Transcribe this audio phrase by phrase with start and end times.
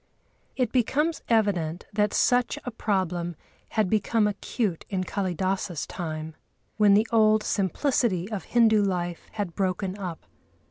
[0.55, 3.35] It becomes evident that such a problem
[3.69, 6.33] had become acute in Kâlidâsa's time,
[6.77, 10.25] when the old simplicity of Hindu life had broken up.